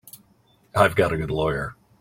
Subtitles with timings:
[0.75, 1.75] I've got a good lawyer.